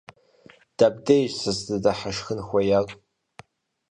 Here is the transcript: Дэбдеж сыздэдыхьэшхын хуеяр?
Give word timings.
Дэбдеж 0.77 1.31
сыздэдыхьэшхын 1.41 2.39
хуеяр? 2.47 2.87